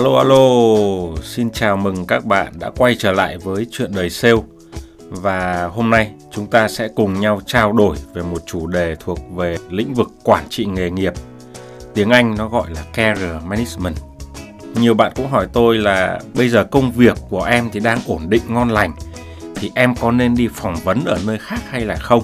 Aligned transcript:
Alo 0.00 0.18
alo, 0.18 1.22
xin 1.22 1.50
chào 1.50 1.76
mừng 1.76 2.06
các 2.06 2.24
bạn 2.24 2.52
đã 2.58 2.70
quay 2.76 2.94
trở 2.98 3.12
lại 3.12 3.38
với 3.38 3.66
chuyện 3.70 3.90
đời 3.94 4.10
sale. 4.10 4.36
Và 5.08 5.70
hôm 5.74 5.90
nay 5.90 6.10
chúng 6.32 6.46
ta 6.46 6.68
sẽ 6.68 6.88
cùng 6.88 7.20
nhau 7.20 7.40
trao 7.46 7.72
đổi 7.72 7.96
về 8.14 8.22
một 8.22 8.38
chủ 8.46 8.66
đề 8.66 8.96
thuộc 9.00 9.18
về 9.34 9.56
lĩnh 9.70 9.94
vực 9.94 10.10
quản 10.24 10.44
trị 10.48 10.64
nghề 10.64 10.90
nghiệp. 10.90 11.12
Tiếng 11.94 12.10
Anh 12.10 12.34
nó 12.38 12.48
gọi 12.48 12.70
là 12.70 12.82
career 12.92 13.44
management. 13.44 13.96
Nhiều 14.74 14.94
bạn 14.94 15.12
cũng 15.16 15.28
hỏi 15.28 15.46
tôi 15.52 15.78
là 15.78 16.20
bây 16.34 16.48
giờ 16.48 16.64
công 16.64 16.92
việc 16.92 17.16
của 17.30 17.42
em 17.42 17.70
thì 17.72 17.80
đang 17.80 17.98
ổn 18.06 18.22
định 18.28 18.42
ngon 18.48 18.70
lành 18.70 18.92
thì 19.56 19.70
em 19.74 19.94
có 19.94 20.10
nên 20.10 20.34
đi 20.34 20.48
phỏng 20.54 20.76
vấn 20.84 21.04
ở 21.04 21.18
nơi 21.26 21.38
khác 21.38 21.60
hay 21.70 21.80
là 21.80 21.96
không? 21.96 22.22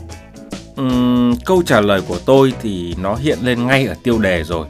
Uhm, 0.81 1.37
câu 1.45 1.63
trả 1.67 1.81
lời 1.81 2.03
của 2.09 2.19
tôi 2.27 2.53
thì 2.63 2.95
nó 3.03 3.15
hiện 3.15 3.39
lên 3.43 3.67
ngay 3.67 3.87
ở 3.87 3.95
tiêu 4.03 4.19
đề 4.19 4.45
rồi 4.45 4.67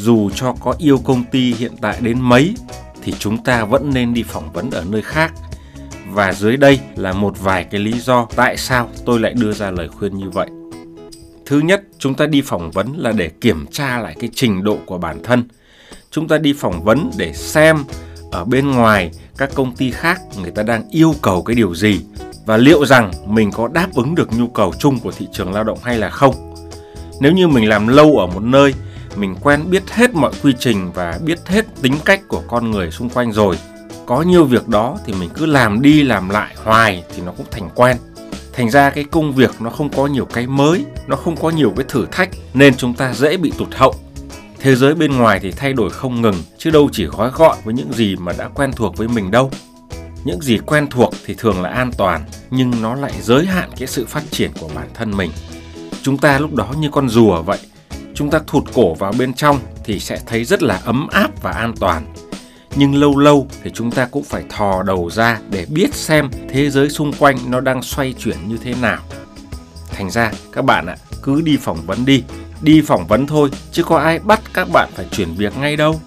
dù 0.00 0.30
cho 0.30 0.54
có 0.60 0.74
yêu 0.78 0.98
công 1.04 1.24
ty 1.24 1.54
hiện 1.54 1.72
tại 1.80 1.96
đến 2.00 2.20
mấy 2.20 2.54
thì 3.02 3.12
chúng 3.18 3.44
ta 3.44 3.64
vẫn 3.64 3.90
nên 3.94 4.14
đi 4.14 4.22
phỏng 4.22 4.52
vấn 4.52 4.70
ở 4.70 4.84
nơi 4.90 5.02
khác. 5.02 5.32
Và 6.10 6.32
dưới 6.32 6.56
đây 6.56 6.80
là 6.96 7.12
một 7.12 7.40
vài 7.40 7.64
cái 7.64 7.80
lý 7.80 8.00
do 8.00 8.26
tại 8.36 8.56
sao 8.56 8.88
tôi 9.04 9.20
lại 9.20 9.32
đưa 9.32 9.52
ra 9.52 9.70
lời 9.70 9.88
khuyên 9.88 10.18
như 10.18 10.30
vậy. 10.30 10.48
Thứ 11.46 11.60
nhất, 11.60 11.82
chúng 11.98 12.14
ta 12.14 12.26
đi 12.26 12.42
phỏng 12.42 12.70
vấn 12.70 12.92
là 12.96 13.12
để 13.12 13.28
kiểm 13.28 13.66
tra 13.70 13.98
lại 13.98 14.16
cái 14.20 14.30
trình 14.34 14.64
độ 14.64 14.78
của 14.86 14.98
bản 14.98 15.22
thân. 15.22 15.48
Chúng 16.10 16.28
ta 16.28 16.38
đi 16.38 16.52
phỏng 16.52 16.84
vấn 16.84 17.10
để 17.16 17.32
xem 17.32 17.84
ở 18.32 18.44
bên 18.44 18.70
ngoài 18.70 19.10
các 19.38 19.50
công 19.54 19.76
ty 19.76 19.90
khác 19.90 20.20
người 20.42 20.50
ta 20.50 20.62
đang 20.62 20.88
yêu 20.90 21.14
cầu 21.22 21.42
cái 21.42 21.56
điều 21.56 21.74
gì 21.74 22.00
và 22.46 22.56
liệu 22.56 22.86
rằng 22.86 23.10
mình 23.26 23.50
có 23.50 23.68
đáp 23.68 23.88
ứng 23.94 24.14
được 24.14 24.28
nhu 24.38 24.46
cầu 24.46 24.72
chung 24.78 24.98
của 24.98 25.12
thị 25.12 25.28
trường 25.32 25.52
lao 25.52 25.64
động 25.64 25.78
hay 25.82 25.98
là 25.98 26.10
không. 26.10 26.54
Nếu 27.20 27.32
như 27.32 27.48
mình 27.48 27.68
làm 27.68 27.88
lâu 27.88 28.18
ở 28.18 28.26
một 28.26 28.42
nơi 28.42 28.74
mình 29.16 29.36
quen 29.42 29.70
biết 29.70 29.90
hết 29.90 30.14
mọi 30.14 30.32
quy 30.42 30.52
trình 30.58 30.92
và 30.92 31.18
biết 31.24 31.38
hết 31.46 31.66
tính 31.82 31.94
cách 32.04 32.20
của 32.28 32.42
con 32.48 32.70
người 32.70 32.90
xung 32.90 33.10
quanh 33.10 33.32
rồi. 33.32 33.58
Có 34.06 34.22
nhiều 34.22 34.44
việc 34.44 34.68
đó 34.68 34.98
thì 35.06 35.12
mình 35.12 35.30
cứ 35.34 35.46
làm 35.46 35.82
đi 35.82 36.02
làm 36.02 36.28
lại 36.28 36.54
hoài 36.64 37.04
thì 37.14 37.22
nó 37.22 37.32
cũng 37.36 37.46
thành 37.50 37.70
quen. 37.74 37.96
Thành 38.52 38.70
ra 38.70 38.90
cái 38.90 39.04
công 39.04 39.32
việc 39.32 39.50
nó 39.60 39.70
không 39.70 39.88
có 39.88 40.06
nhiều 40.06 40.24
cái 40.24 40.46
mới, 40.46 40.84
nó 41.06 41.16
không 41.16 41.36
có 41.36 41.50
nhiều 41.50 41.72
cái 41.76 41.84
thử 41.88 42.06
thách 42.12 42.28
nên 42.54 42.76
chúng 42.76 42.94
ta 42.94 43.12
dễ 43.14 43.36
bị 43.36 43.52
tụt 43.58 43.68
hậu. 43.74 43.94
Thế 44.58 44.76
giới 44.76 44.94
bên 44.94 45.16
ngoài 45.16 45.40
thì 45.42 45.50
thay 45.50 45.72
đổi 45.72 45.90
không 45.90 46.22
ngừng, 46.22 46.42
chứ 46.58 46.70
đâu 46.70 46.88
chỉ 46.92 47.04
gói 47.04 47.30
gọn 47.34 47.56
với 47.64 47.74
những 47.74 47.92
gì 47.92 48.16
mà 48.16 48.32
đã 48.38 48.48
quen 48.48 48.72
thuộc 48.72 48.96
với 48.96 49.08
mình 49.08 49.30
đâu. 49.30 49.50
Những 50.24 50.40
gì 50.40 50.58
quen 50.66 50.86
thuộc 50.90 51.14
thì 51.26 51.34
thường 51.38 51.62
là 51.62 51.70
an 51.70 51.90
toàn, 51.98 52.24
nhưng 52.50 52.82
nó 52.82 52.94
lại 52.94 53.12
giới 53.22 53.46
hạn 53.46 53.70
cái 53.76 53.88
sự 53.88 54.06
phát 54.06 54.22
triển 54.30 54.50
của 54.60 54.68
bản 54.74 54.88
thân 54.94 55.16
mình. 55.16 55.30
Chúng 56.02 56.18
ta 56.18 56.38
lúc 56.38 56.54
đó 56.54 56.68
như 56.78 56.88
con 56.92 57.08
rùa 57.08 57.42
vậy 57.42 57.58
chúng 58.16 58.30
ta 58.30 58.40
thụt 58.46 58.64
cổ 58.74 58.94
vào 58.94 59.12
bên 59.18 59.34
trong 59.34 59.58
thì 59.84 60.00
sẽ 60.00 60.18
thấy 60.26 60.44
rất 60.44 60.62
là 60.62 60.80
ấm 60.84 61.08
áp 61.08 61.42
và 61.42 61.50
an 61.50 61.74
toàn. 61.80 62.14
Nhưng 62.76 62.94
lâu 62.94 63.18
lâu 63.18 63.46
thì 63.62 63.70
chúng 63.74 63.90
ta 63.90 64.08
cũng 64.10 64.24
phải 64.24 64.44
thò 64.48 64.82
đầu 64.82 65.10
ra 65.10 65.40
để 65.50 65.66
biết 65.68 65.94
xem 65.94 66.30
thế 66.48 66.70
giới 66.70 66.90
xung 66.90 67.12
quanh 67.12 67.36
nó 67.48 67.60
đang 67.60 67.82
xoay 67.82 68.14
chuyển 68.18 68.36
như 68.48 68.58
thế 68.64 68.74
nào. 68.82 68.98
Thành 69.90 70.10
ra, 70.10 70.32
các 70.52 70.64
bạn 70.64 70.86
ạ, 70.86 70.96
cứ 71.22 71.40
đi 71.40 71.56
phỏng 71.56 71.86
vấn 71.86 72.04
đi. 72.04 72.22
Đi 72.62 72.80
phỏng 72.80 73.06
vấn 73.06 73.26
thôi, 73.26 73.50
chứ 73.72 73.82
có 73.82 73.98
ai 73.98 74.18
bắt 74.18 74.40
các 74.54 74.68
bạn 74.72 74.88
phải 74.94 75.06
chuyển 75.10 75.34
việc 75.34 75.58
ngay 75.58 75.76
đâu. 75.76 76.00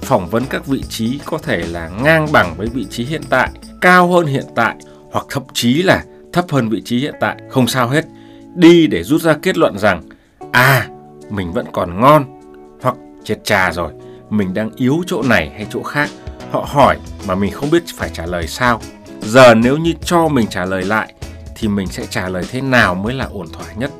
Phỏng 0.00 0.28
vấn 0.28 0.44
các 0.50 0.66
vị 0.66 0.82
trí 0.88 1.20
có 1.24 1.38
thể 1.38 1.66
là 1.66 1.88
ngang 1.88 2.32
bằng 2.32 2.54
với 2.56 2.66
vị 2.66 2.86
trí 2.90 3.04
hiện 3.04 3.22
tại, 3.30 3.50
cao 3.80 4.08
hơn 4.08 4.26
hiện 4.26 4.44
tại, 4.54 4.76
hoặc 5.12 5.26
thậm 5.30 5.42
chí 5.54 5.82
là 5.82 6.04
thấp 6.32 6.44
hơn 6.50 6.68
vị 6.68 6.82
trí 6.84 6.98
hiện 6.98 7.14
tại. 7.20 7.36
Không 7.50 7.66
sao 7.66 7.88
hết. 7.88 8.04
Đi 8.54 8.86
để 8.86 9.02
rút 9.02 9.22
ra 9.22 9.36
kết 9.42 9.58
luận 9.58 9.78
rằng 9.78 10.02
à 10.52 10.88
mình 11.30 11.52
vẫn 11.52 11.66
còn 11.72 12.00
ngon 12.00 12.40
hoặc 12.82 12.94
chết 13.24 13.36
cha 13.44 13.72
rồi 13.72 13.92
mình 14.30 14.54
đang 14.54 14.70
yếu 14.76 15.02
chỗ 15.06 15.22
này 15.22 15.50
hay 15.56 15.66
chỗ 15.70 15.82
khác 15.82 16.10
họ 16.50 16.66
hỏi 16.68 16.98
mà 17.26 17.34
mình 17.34 17.52
không 17.52 17.70
biết 17.70 17.82
phải 17.96 18.10
trả 18.12 18.26
lời 18.26 18.46
sao. 18.46 18.80
Giờ 19.20 19.54
nếu 19.54 19.76
như 19.76 19.92
cho 20.04 20.28
mình 20.28 20.46
trả 20.46 20.64
lời 20.64 20.82
lại 20.82 21.14
thì 21.56 21.68
mình 21.68 21.86
sẽ 21.86 22.06
trả 22.06 22.28
lời 22.28 22.44
thế 22.50 22.60
nào 22.60 22.94
mới 22.94 23.14
là 23.14 23.24
ổn 23.24 23.46
thỏa 23.52 23.72
nhất? 23.72 23.90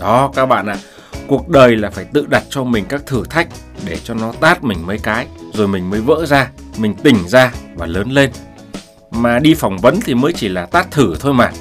Đó 0.00 0.30
các 0.34 0.46
bạn 0.46 0.66
ạ 0.66 0.72
à, 0.72 0.82
cuộc 1.26 1.48
đời 1.48 1.76
là 1.76 1.90
phải 1.90 2.04
tự 2.04 2.26
đặt 2.26 2.42
cho 2.50 2.64
mình 2.64 2.84
các 2.88 3.06
thử 3.06 3.22
thách 3.30 3.48
để 3.86 3.98
cho 4.04 4.14
nó 4.14 4.32
tát 4.40 4.64
mình 4.64 4.86
mấy 4.86 4.98
cái 4.98 5.26
rồi 5.52 5.68
mình 5.68 5.90
mới 5.90 6.00
vỡ 6.00 6.26
ra 6.26 6.50
mình 6.78 6.94
tỉnh 6.94 7.28
ra 7.28 7.52
và 7.74 7.86
lớn 7.86 8.10
lên. 8.10 8.30
Mà 9.10 9.38
đi 9.38 9.54
phỏng 9.54 9.78
vấn 9.78 10.00
thì 10.00 10.14
mới 10.14 10.32
chỉ 10.32 10.48
là 10.48 10.66
tát 10.66 10.90
thử 10.90 11.16
thôi 11.20 11.34
mà. 11.34 11.52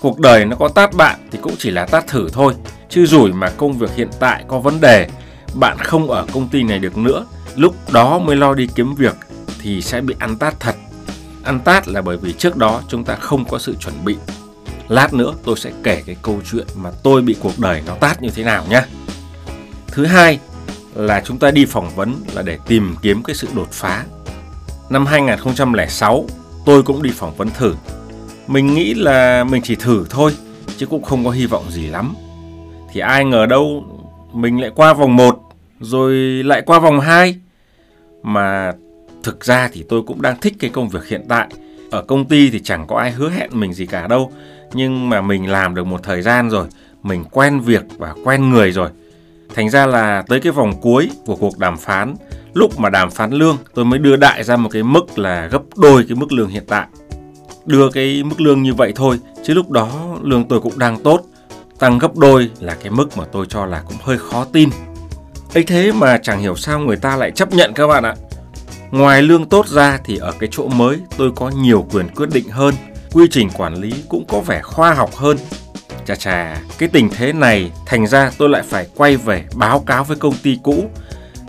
Cuộc 0.00 0.18
đời 0.18 0.44
nó 0.44 0.56
có 0.56 0.68
tát 0.68 0.94
bạn 0.94 1.28
thì 1.30 1.38
cũng 1.42 1.54
chỉ 1.58 1.70
là 1.70 1.86
tát 1.86 2.06
thử 2.06 2.28
thôi 2.32 2.54
chứ 2.92 3.06
rủi 3.06 3.32
mà 3.32 3.50
công 3.50 3.78
việc 3.78 3.90
hiện 3.96 4.08
tại 4.20 4.44
có 4.48 4.58
vấn 4.58 4.80
đề, 4.80 5.08
bạn 5.54 5.78
không 5.78 6.10
ở 6.10 6.26
công 6.32 6.48
ty 6.48 6.62
này 6.62 6.78
được 6.78 6.98
nữa, 6.98 7.26
lúc 7.56 7.92
đó 7.92 8.18
mới 8.18 8.36
lo 8.36 8.54
đi 8.54 8.66
kiếm 8.74 8.94
việc 8.94 9.14
thì 9.60 9.82
sẽ 9.82 10.00
bị 10.00 10.14
ăn 10.18 10.36
tát 10.36 10.60
thật. 10.60 10.74
Ăn 11.44 11.60
tát 11.60 11.88
là 11.88 12.02
bởi 12.02 12.16
vì 12.16 12.32
trước 12.32 12.56
đó 12.56 12.82
chúng 12.88 13.04
ta 13.04 13.14
không 13.14 13.44
có 13.44 13.58
sự 13.58 13.74
chuẩn 13.80 14.04
bị. 14.04 14.16
Lát 14.88 15.14
nữa 15.14 15.34
tôi 15.44 15.56
sẽ 15.56 15.72
kể 15.82 16.02
cái 16.06 16.16
câu 16.22 16.40
chuyện 16.50 16.66
mà 16.76 16.90
tôi 17.02 17.22
bị 17.22 17.36
cuộc 17.40 17.58
đời 17.58 17.82
nó 17.86 17.94
tát 17.94 18.22
như 18.22 18.30
thế 18.34 18.44
nào 18.44 18.64
nhé 18.70 18.82
thứ 19.86 20.06
hai 20.06 20.38
là 20.94 21.22
chúng 21.24 21.38
ta 21.38 21.50
đi 21.50 21.64
phỏng 21.64 21.90
vấn 21.94 22.14
là 22.34 22.42
để 22.42 22.58
tìm 22.66 22.94
kiếm 23.02 23.22
cái 23.22 23.36
sự 23.36 23.48
đột 23.54 23.68
phá. 23.72 24.04
Năm 24.90 25.06
2006 25.06 26.26
tôi 26.66 26.82
cũng 26.82 27.02
đi 27.02 27.10
phỏng 27.16 27.36
vấn 27.36 27.50
thử. 27.50 27.74
Mình 28.46 28.74
nghĩ 28.74 28.94
là 28.94 29.44
mình 29.44 29.62
chỉ 29.64 29.74
thử 29.74 30.06
thôi, 30.10 30.36
chứ 30.76 30.86
cũng 30.86 31.02
không 31.02 31.24
có 31.24 31.30
hy 31.30 31.46
vọng 31.46 31.70
gì 31.70 31.86
lắm 31.86 32.14
thì 32.92 33.00
ai 33.00 33.24
ngờ 33.24 33.46
đâu, 33.46 33.84
mình 34.32 34.60
lại 34.60 34.70
qua 34.74 34.94
vòng 34.94 35.16
1 35.16 35.38
rồi 35.80 36.14
lại 36.42 36.62
qua 36.66 36.78
vòng 36.78 37.00
2 37.00 37.36
mà 38.22 38.72
thực 39.22 39.44
ra 39.44 39.70
thì 39.72 39.84
tôi 39.88 40.02
cũng 40.02 40.22
đang 40.22 40.40
thích 40.40 40.54
cái 40.58 40.70
công 40.70 40.88
việc 40.88 41.08
hiện 41.08 41.24
tại. 41.28 41.48
Ở 41.90 42.02
công 42.02 42.24
ty 42.24 42.50
thì 42.50 42.60
chẳng 42.60 42.86
có 42.86 42.96
ai 42.96 43.10
hứa 43.10 43.30
hẹn 43.30 43.50
mình 43.52 43.72
gì 43.72 43.86
cả 43.86 44.06
đâu. 44.06 44.32
Nhưng 44.74 45.08
mà 45.08 45.20
mình 45.20 45.50
làm 45.50 45.74
được 45.74 45.86
một 45.86 46.02
thời 46.02 46.22
gian 46.22 46.50
rồi, 46.50 46.66
mình 47.02 47.24
quen 47.30 47.60
việc 47.60 47.82
và 47.98 48.14
quen 48.24 48.50
người 48.50 48.72
rồi. 48.72 48.88
Thành 49.54 49.70
ra 49.70 49.86
là 49.86 50.22
tới 50.28 50.40
cái 50.40 50.52
vòng 50.52 50.72
cuối 50.80 51.10
của 51.26 51.36
cuộc 51.36 51.58
đàm 51.58 51.76
phán, 51.76 52.14
lúc 52.54 52.80
mà 52.80 52.90
đàm 52.90 53.10
phán 53.10 53.30
lương, 53.30 53.56
tôi 53.74 53.84
mới 53.84 53.98
đưa 53.98 54.16
đại 54.16 54.44
ra 54.44 54.56
một 54.56 54.68
cái 54.72 54.82
mức 54.82 55.18
là 55.18 55.46
gấp 55.46 55.62
đôi 55.76 56.04
cái 56.08 56.16
mức 56.16 56.32
lương 56.32 56.48
hiện 56.48 56.64
tại. 56.68 56.86
Đưa 57.66 57.90
cái 57.90 58.22
mức 58.22 58.40
lương 58.40 58.62
như 58.62 58.74
vậy 58.74 58.92
thôi, 58.94 59.18
chứ 59.42 59.54
lúc 59.54 59.70
đó 59.70 60.16
lương 60.22 60.44
tôi 60.44 60.60
cũng 60.60 60.78
đang 60.78 61.02
tốt 61.02 61.22
tăng 61.82 61.98
gấp 61.98 62.16
đôi 62.16 62.50
là 62.60 62.74
cái 62.74 62.90
mức 62.90 63.16
mà 63.16 63.24
tôi 63.32 63.46
cho 63.48 63.66
là 63.66 63.82
cũng 63.88 63.96
hơi 64.02 64.18
khó 64.18 64.46
tin. 64.52 64.70
Ấy 65.54 65.64
thế 65.64 65.92
mà 65.92 66.18
chẳng 66.18 66.40
hiểu 66.40 66.56
sao 66.56 66.80
người 66.80 66.96
ta 66.96 67.16
lại 67.16 67.30
chấp 67.30 67.52
nhận 67.52 67.72
các 67.74 67.86
bạn 67.86 68.04
ạ. 68.04 68.14
Ngoài 68.90 69.22
lương 69.22 69.48
tốt 69.48 69.68
ra 69.68 69.98
thì 70.04 70.16
ở 70.16 70.32
cái 70.38 70.48
chỗ 70.52 70.68
mới 70.68 70.98
tôi 71.16 71.32
có 71.36 71.48
nhiều 71.48 71.86
quyền 71.92 72.08
quyết 72.08 72.28
định 72.32 72.48
hơn, 72.48 72.74
quy 73.12 73.26
trình 73.30 73.50
quản 73.50 73.74
lý 73.74 73.92
cũng 74.08 74.24
có 74.28 74.40
vẻ 74.40 74.62
khoa 74.62 74.94
học 74.94 75.14
hơn. 75.14 75.36
Chà 76.06 76.14
chà, 76.14 76.60
cái 76.78 76.88
tình 76.88 77.08
thế 77.16 77.32
này 77.32 77.72
thành 77.86 78.06
ra 78.06 78.30
tôi 78.38 78.48
lại 78.48 78.62
phải 78.62 78.86
quay 78.96 79.16
về 79.16 79.44
báo 79.54 79.80
cáo 79.80 80.04
với 80.04 80.16
công 80.16 80.34
ty 80.42 80.58
cũ. 80.62 80.84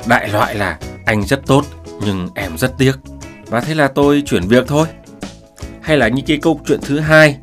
Đại 0.08 0.30
loại 0.30 0.56
là 0.56 0.80
anh 1.06 1.24
rất 1.24 1.46
tốt, 1.46 1.66
nhưng 2.06 2.30
em 2.36 2.58
rất 2.58 2.78
tiếc. 2.78 2.94
Và 3.46 3.60
thế 3.60 3.76
là 3.76 3.88
tôi 3.88 4.24
chuyển 4.26 4.48
việc 4.48 4.68
thôi. 4.68 4.88
Hay 5.82 5.98
là 5.98 6.08
như 6.08 6.22
cái 6.28 6.38
câu 6.42 6.60
chuyện 6.68 6.80
thứ 6.82 7.00
hai, 7.00 7.38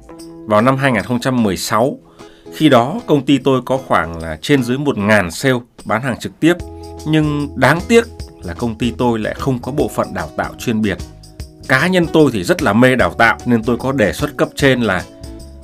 vào 0.47 0.61
năm 0.61 0.77
2016 0.77 1.99
khi 2.55 2.69
đó 2.69 3.01
công 3.07 3.27
ty 3.27 3.39
tôi 3.39 3.63
có 3.67 3.79
khoảng 3.87 4.23
là 4.23 4.39
trên 4.43 4.63
dưới 4.63 4.77
1.000 4.77 5.31
sale 5.31 5.59
bán 5.85 6.03
hàng 6.03 6.19
trực 6.21 6.41
tiếp 6.41 6.55
nhưng 7.07 7.49
đáng 7.57 7.81
tiếc 7.89 8.05
là 8.43 8.55
công 8.55 8.79
ty 8.79 8.93
tôi 8.99 9.19
lại 9.19 9.35
không 9.39 9.59
có 9.59 9.73
bộ 9.73 9.89
phận 9.89 10.15
đào 10.15 10.31
tạo 10.37 10.55
chuyên 10.59 10.83
biệt. 10.83 10.99
Cá 11.69 11.87
nhân 11.87 12.07
tôi 12.13 12.31
thì 12.33 12.45
rất 12.45 12.63
là 12.63 12.73
mê 12.73 12.97
đào 12.97 13.15
tạo 13.15 13.39
nên 13.47 13.65
tôi 13.65 13.77
có 13.77 13.93
đề 13.93 14.13
xuất 14.13 14.37
cấp 14.37 14.49
trên 14.55 14.81
là 14.81 15.05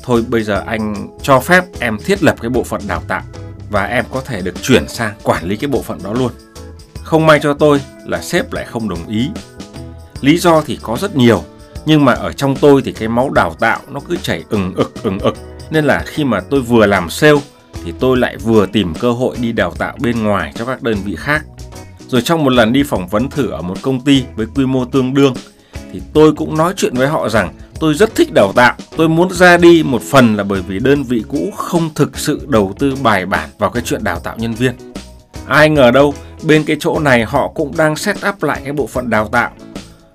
thôi 0.03 0.25
bây 0.29 0.43
giờ 0.43 0.63
anh 0.67 1.09
cho 1.23 1.41
phép 1.41 1.65
em 1.81 1.99
thiết 2.05 2.23
lập 2.23 2.37
cái 2.41 2.51
bộ 2.51 2.63
phận 2.63 2.81
đào 2.89 3.03
tạo 3.09 3.23
và 3.71 3.85
em 3.85 4.05
có 4.13 4.21
thể 4.21 4.43
được 4.43 4.63
chuyển 4.63 4.89
sang 4.89 5.15
quản 5.23 5.45
lý 5.45 5.57
cái 5.57 5.69
bộ 5.69 5.83
phận 5.83 5.99
đó 6.05 6.13
luôn. 6.13 6.33
Không 7.03 7.27
may 7.27 7.41
cho 7.43 7.55
tôi 7.55 7.81
là 8.05 8.23
sếp 8.23 8.53
lại 8.53 8.65
không 8.65 8.89
đồng 8.89 9.07
ý. 9.09 9.31
Lý 10.21 10.39
do 10.39 10.61
thì 10.61 10.79
có 10.83 10.97
rất 11.01 11.17
nhiều, 11.17 11.43
nhưng 11.87 12.05
mà 12.05 12.13
ở 12.13 12.33
trong 12.33 12.57
tôi 12.57 12.83
thì 12.85 12.93
cái 12.93 13.09
máu 13.09 13.31
đào 13.31 13.55
tạo 13.61 13.81
nó 13.89 14.01
cứ 14.01 14.17
chảy 14.17 14.45
ừng 14.49 14.75
ực 14.75 15.03
ừng 15.03 15.19
ực 15.19 15.37
nên 15.71 15.85
là 15.85 16.03
khi 16.07 16.25
mà 16.25 16.41
tôi 16.41 16.61
vừa 16.61 16.87
làm 16.87 17.11
sale 17.11 17.41
thì 17.85 17.93
tôi 18.01 18.17
lại 18.17 18.37
vừa 18.37 18.67
tìm 18.67 18.95
cơ 18.95 19.13
hội 19.13 19.37
đi 19.41 19.53
đào 19.53 19.71
tạo 19.79 19.97
bên 20.01 20.23
ngoài 20.23 20.53
cho 20.57 20.65
các 20.65 20.83
đơn 20.83 20.97
vị 21.05 21.17
khác. 21.19 21.45
Rồi 22.09 22.23
trong 22.23 22.45
một 22.45 22.51
lần 22.51 22.73
đi 22.73 22.83
phỏng 22.83 23.09
vấn 23.09 23.31
thử 23.31 23.51
ở 23.51 23.63
một 23.63 23.83
công 23.83 24.01
ty 24.01 24.25
với 24.37 24.47
quy 24.55 24.67
mô 24.67 24.85
tương 24.85 25.15
đương 25.15 25.35
thì 25.93 26.03
tôi 26.13 26.33
cũng 26.33 26.57
nói 26.57 26.73
chuyện 26.77 26.95
với 26.95 27.09
họ 27.09 27.29
rằng 27.29 27.55
tôi 27.81 27.95
rất 27.95 28.15
thích 28.15 28.29
đào 28.35 28.53
tạo. 28.57 28.75
Tôi 28.97 29.09
muốn 29.09 29.31
ra 29.31 29.57
đi 29.57 29.83
một 29.83 30.03
phần 30.03 30.37
là 30.37 30.45
bởi 30.45 30.63
vì 30.63 30.79
đơn 30.79 31.03
vị 31.03 31.25
cũ 31.29 31.51
không 31.57 31.91
thực 31.95 32.19
sự 32.19 32.47
đầu 32.49 32.75
tư 32.79 32.95
bài 33.03 33.27
bản 33.27 33.49
vào 33.59 33.71
cái 33.71 33.83
chuyện 33.87 34.05
đào 34.05 34.21
tạo 34.21 34.37
nhân 34.39 34.55
viên. 34.55 34.73
Ai 35.47 35.71
ngờ 35.71 35.91
đâu, 35.91 36.15
bên 36.43 36.65
cái 36.65 36.77
chỗ 36.81 36.99
này 36.99 37.25
họ 37.25 37.49
cũng 37.49 37.77
đang 37.77 37.97
set 37.97 38.17
up 38.29 38.43
lại 38.43 38.61
cái 38.65 38.73
bộ 38.73 38.87
phận 38.87 39.11
đào 39.11 39.29
tạo. 39.29 39.51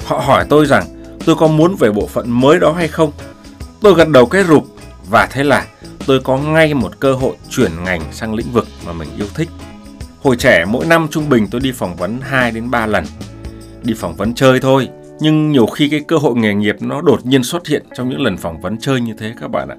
Họ 0.06 0.18
hỏi 0.18 0.46
tôi 0.50 0.66
rằng 0.66 0.84
tôi 1.26 1.36
có 1.36 1.48
muốn 1.48 1.76
về 1.76 1.92
bộ 1.92 2.08
phận 2.08 2.32
mới 2.32 2.60
đó 2.60 2.72
hay 2.72 2.88
không. 2.88 3.12
Tôi 3.82 3.94
gật 3.94 4.10
đầu 4.10 4.26
cái 4.26 4.44
rụp 4.44 4.66
và 5.12 5.28
thế 5.32 5.44
là 5.44 5.66
tôi 6.06 6.20
có 6.20 6.38
ngay 6.38 6.74
một 6.74 7.00
cơ 7.00 7.14
hội 7.14 7.36
chuyển 7.50 7.84
ngành 7.84 8.02
sang 8.12 8.34
lĩnh 8.34 8.52
vực 8.52 8.68
mà 8.86 8.94
mình 8.94 9.10
yêu 9.18 9.28
thích. 9.36 9.50
Hồi 10.22 10.36
trẻ 10.36 10.66
mỗi 10.66 10.86
năm 10.86 11.08
trung 11.12 11.30
bình 11.30 11.48
tôi 11.52 11.62
đi 11.62 11.72
phỏng 11.72 11.96
vấn 11.96 12.22
2 12.22 12.52
đến 12.52 12.72
3 12.72 12.86
lần. 12.86 13.06
Đi 13.84 13.94
phỏng 13.94 14.16
vấn 14.16 14.34
chơi 14.34 14.60
thôi, 14.60 14.90
nhưng 15.20 15.52
nhiều 15.52 15.66
khi 15.66 15.90
cái 15.90 16.00
cơ 16.08 16.18
hội 16.18 16.36
nghề 16.36 16.54
nghiệp 16.54 16.76
nó 16.80 17.02
đột 17.02 17.26
nhiên 17.26 17.44
xuất 17.44 17.68
hiện 17.68 17.86
trong 17.96 18.10
những 18.10 18.22
lần 18.22 18.38
phỏng 18.38 18.62
vấn 18.62 18.78
chơi 18.80 19.02
như 19.02 19.14
thế 19.18 19.34
các 19.42 19.52
bạn 19.52 19.70
ạ. 19.70 19.76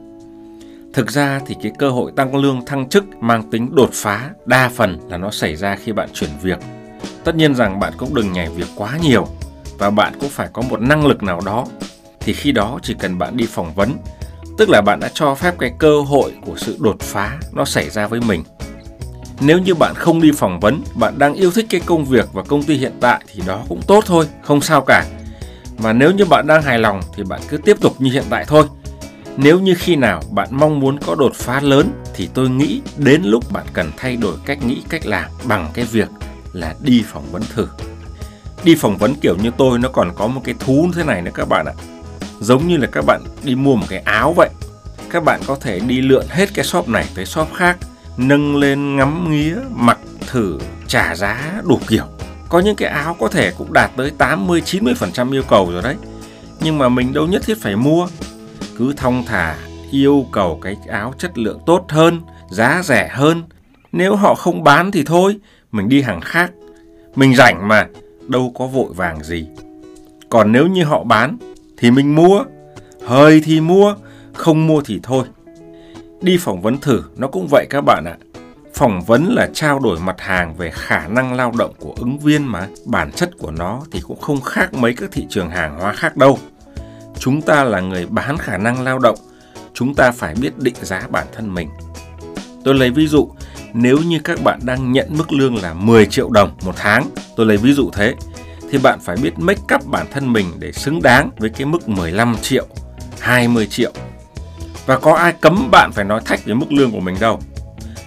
Thực 0.95 1.11
ra 1.11 1.41
thì 1.47 1.57
cái 1.63 1.73
cơ 1.79 1.91
hội 1.91 2.13
tăng 2.17 2.37
lương 2.37 2.65
thăng 2.67 2.89
chức 2.89 3.05
mang 3.21 3.51
tính 3.51 3.75
đột 3.75 3.91
phá 3.93 4.31
đa 4.47 4.69
phần 4.69 4.99
là 5.09 5.17
nó 5.17 5.31
xảy 5.31 5.57
ra 5.57 5.77
khi 5.77 5.93
bạn 5.93 6.09
chuyển 6.15 6.31
việc. 6.43 6.59
Tất 7.25 7.37
nhiên 7.37 7.55
rằng 7.55 7.81
bạn 7.81 7.93
cũng 7.97 8.15
đừng 8.15 8.33
nhảy 8.33 8.49
việc 8.49 8.69
quá 8.77 8.99
nhiều 9.03 9.27
và 9.79 9.91
bạn 9.91 10.13
cũng 10.21 10.31
phải 10.31 10.49
có 10.53 10.63
một 10.63 10.81
năng 10.81 11.07
lực 11.07 11.23
nào 11.23 11.41
đó. 11.47 11.67
Thì 12.21 12.33
khi 12.33 12.53
đó 12.53 12.79
chỉ 12.83 12.95
cần 12.99 13.19
bạn 13.19 13.37
đi 13.37 13.47
phỏng 13.47 13.75
vấn, 13.75 13.93
tức 14.63 14.71
là 14.71 14.81
bạn 14.81 15.01
đã 15.01 15.11
cho 15.15 15.35
phép 15.35 15.55
cái 15.59 15.73
cơ 15.79 16.01
hội 16.01 16.33
của 16.47 16.57
sự 16.57 16.77
đột 16.81 17.01
phá 17.01 17.39
nó 17.53 17.65
xảy 17.65 17.91
ra 17.91 18.07
với 18.07 18.21
mình. 18.21 18.45
Nếu 19.41 19.59
như 19.59 19.75
bạn 19.75 19.95
không 19.95 20.21
đi 20.21 20.33
phỏng 20.37 20.61
vấn, 20.61 20.83
bạn 20.95 21.19
đang 21.19 21.35
yêu 21.35 21.51
thích 21.51 21.67
cái 21.71 21.81
công 21.87 22.05
việc 22.05 22.33
và 22.33 22.43
công 22.43 22.63
ty 22.63 22.75
hiện 22.75 22.93
tại 23.01 23.25
thì 23.33 23.43
đó 23.47 23.63
cũng 23.69 23.83
tốt 23.87 24.05
thôi, 24.07 24.27
không 24.43 24.61
sao 24.61 24.81
cả. 24.81 25.05
Và 25.79 25.93
nếu 25.93 26.11
như 26.11 26.25
bạn 26.25 26.47
đang 26.47 26.63
hài 26.63 26.79
lòng 26.79 27.01
thì 27.17 27.23
bạn 27.23 27.41
cứ 27.49 27.57
tiếp 27.57 27.77
tục 27.81 28.01
như 28.01 28.11
hiện 28.11 28.25
tại 28.31 28.45
thôi 28.49 28.65
nếu 29.37 29.61
như 29.61 29.75
khi 29.79 29.97
nào 29.97 30.23
bạn 30.31 30.49
mong 30.51 30.81
muốn 30.81 30.99
có 30.99 31.15
đột 31.15 31.35
phá 31.35 31.61
lớn 31.61 32.03
thì 32.15 32.29
tôi 32.35 32.51
nghĩ 32.51 32.81
đến 32.97 33.23
lúc 33.23 33.53
bạn 33.53 33.67
cần 33.73 33.91
thay 33.97 34.17
đổi 34.17 34.37
cách 34.47 34.63
nghĩ 34.63 34.83
cách 34.89 35.07
làm 35.07 35.31
bằng 35.45 35.71
cái 35.75 35.85
việc 35.85 36.09
là 36.53 36.75
đi 36.81 37.05
phỏng 37.07 37.33
vấn 37.33 37.43
thử. 37.55 37.69
Đi 38.65 38.75
phỏng 38.75 38.97
vấn 38.97 39.15
kiểu 39.15 39.37
như 39.37 39.51
tôi 39.57 39.79
nó 39.79 39.89
còn 39.89 40.13
có 40.15 40.27
một 40.27 40.41
cái 40.45 40.55
thú 40.59 40.89
thế 40.95 41.05
này 41.05 41.23
nữa 41.23 41.33
các 41.35 41.49
bạn 41.49 41.67
ạ. 41.67 41.92
Giống 42.43 42.69
như 42.69 42.77
là 42.77 42.87
các 42.87 43.05
bạn 43.07 43.23
đi 43.45 43.55
mua 43.55 43.77
một 43.77 43.87
cái 43.89 43.99
áo 43.99 44.33
vậy. 44.37 44.49
Các 45.11 45.25
bạn 45.25 45.41
có 45.47 45.57
thể 45.61 45.81
đi 45.81 46.01
lượn 46.01 46.27
hết 46.29 46.55
cái 46.55 46.65
shop 46.65 46.89
này 46.89 47.07
tới 47.15 47.27
shop 47.27 47.49
khác, 47.55 47.79
nâng 48.17 48.57
lên 48.57 48.97
ngắm 48.97 49.31
nghía, 49.31 49.57
mặc 49.71 49.99
thử, 50.27 50.59
trả 50.87 51.15
giá 51.15 51.61
đủ 51.65 51.79
kiểu. 51.89 52.05
Có 52.49 52.59
những 52.59 52.77
cái 52.77 52.89
áo 52.89 53.17
có 53.21 53.29
thể 53.29 53.53
cũng 53.59 53.73
đạt 53.73 53.91
tới 53.97 54.11
80 54.19 54.63
90% 54.67 55.33
yêu 55.33 55.43
cầu 55.49 55.71
rồi 55.73 55.83
đấy. 55.83 55.97
Nhưng 56.61 56.79
mà 56.79 56.89
mình 56.89 57.13
đâu 57.13 57.27
nhất 57.27 57.43
thiết 57.47 57.61
phải 57.61 57.77
mua 57.77 58.09
cứ 58.77 58.93
thong 58.97 59.25
thả 59.27 59.57
yêu 59.91 60.27
cầu 60.33 60.59
cái 60.63 60.77
áo 60.89 61.15
chất 61.19 61.39
lượng 61.39 61.59
tốt 61.67 61.85
hơn, 61.89 62.21
giá 62.51 62.83
rẻ 62.85 63.09
hơn. 63.13 63.43
Nếu 63.93 64.17
họ 64.17 64.35
không 64.35 64.65
bán 64.65 64.91
thì 64.91 65.05
thôi, 65.05 65.37
mình 65.73 65.89
đi 65.89 66.03
hàng 66.03 66.21
khác. 66.21 66.51
Mình 67.15 67.37
rảnh 67.37 67.69
mà, 67.69 67.87
đâu 68.29 68.53
có 68.55 68.67
vội 68.67 68.93
vàng 68.95 69.25
gì. 69.25 69.47
Còn 70.31 70.53
nếu 70.53 70.67
như 70.67 70.85
họ 70.85 71.05
bán 71.05 71.37
thì 71.83 71.91
mình 71.91 72.15
mua, 72.15 72.45
hơi 73.07 73.41
thì 73.45 73.61
mua, 73.61 73.95
không 74.33 74.67
mua 74.67 74.81
thì 74.81 75.01
thôi. 75.03 75.25
Đi 76.21 76.37
phỏng 76.41 76.63
vấn 76.63 76.79
thử 76.79 77.03
nó 77.17 77.29
cũng 77.29 77.49
vậy 77.51 77.67
các 77.71 77.81
bạn 77.81 78.05
ạ. 78.05 78.17
Phỏng 78.75 79.03
vấn 79.05 79.35
là 79.35 79.49
trao 79.55 79.79
đổi 79.79 79.99
mặt 80.01 80.21
hàng 80.21 80.55
về 80.57 80.71
khả 80.71 81.07
năng 81.07 81.33
lao 81.33 81.53
động 81.59 81.73
của 81.79 81.95
ứng 81.97 82.19
viên 82.19 82.45
mà 82.45 82.69
bản 82.85 83.13
chất 83.13 83.31
của 83.39 83.51
nó 83.51 83.81
thì 83.93 84.01
cũng 84.01 84.21
không 84.21 84.41
khác 84.41 84.75
mấy 84.75 84.95
các 84.95 85.11
thị 85.13 85.27
trường 85.29 85.51
hàng 85.51 85.79
hóa 85.79 85.93
khác 85.93 86.17
đâu 86.17 86.39
chúng 87.19 87.43
ta 87.43 87.65
là 87.65 87.81
người 87.81 88.07
bán 88.07 88.39
khả 88.39 88.57
năng 88.59 88.83
lao 88.83 88.99
động 88.99 89.19
chúng 89.75 89.95
ta 89.95 90.11
phải 90.11 90.35
biết 90.35 90.59
định 90.59 90.75
giá 90.83 91.03
bản 91.11 91.27
thân 91.33 91.55
mình 91.55 91.69
tôi 92.65 92.75
lấy 92.75 92.91
ví 92.91 93.07
dụ 93.07 93.31
nếu 93.73 93.99
như 93.99 94.19
các 94.25 94.43
bạn 94.45 94.61
đang 94.63 94.93
nhận 94.93 95.07
mức 95.11 95.33
lương 95.33 95.57
là 95.57 95.75
10 95.75 96.07
triệu 96.07 96.31
đồng 96.31 96.51
một 96.65 96.75
tháng 96.77 97.11
tôi 97.37 97.47
lấy 97.47 97.57
ví 97.57 97.73
dụ 97.73 97.91
thế 97.93 98.15
thì 98.73 98.79
bạn 98.79 98.99
phải 99.01 99.17
biết 99.23 99.39
make 99.39 99.75
up 99.75 99.87
bản 99.87 100.07
thân 100.13 100.33
mình 100.33 100.47
để 100.59 100.73
xứng 100.73 101.03
đáng 101.03 101.31
với 101.39 101.51
cái 101.51 101.67
mức 101.67 101.89
15 101.89 102.37
triệu 102.43 102.67
20 103.21 103.67
triệu 103.67 103.93
và 104.87 104.99
có 104.99 105.15
ai 105.15 105.33
cấm 105.41 105.71
bạn 105.71 105.93
phải 105.93 106.05
nói 106.05 106.21
thách 106.25 106.45
với 106.45 106.55
mức 106.55 106.73
lương 106.73 106.91
của 106.91 107.01
mình 107.01 107.17
đâu 107.21 107.41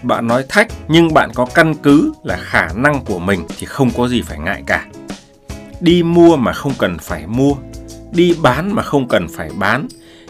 bạn 0.04 0.28
nói 0.28 0.44
thách 0.50 0.68
nhưng 0.88 1.14
bạn 1.14 1.30
có 1.36 1.46
căn 1.54 1.76
cứ 1.76 2.14
là 2.24 2.38
khả 2.38 2.68
năng 2.76 3.06
của 3.06 3.20
mình 3.20 3.46
thì 3.58 3.66
không 3.66 3.90
có 3.98 4.08
gì 4.08 4.22
phải 4.22 4.40
ngại 4.40 4.64
cả 4.66 4.86
đi 5.80 6.04
mua 6.04 6.36
mà 6.36 6.54
không 6.54 6.74
cần 6.78 6.98
phải 6.98 7.28
mua 7.28 7.54
đi 8.16 8.36
bán 8.42 8.76
mà 8.76 8.84
không 8.84 9.08
cần 9.08 9.28
phải 9.28 9.50
bán, 9.60 9.88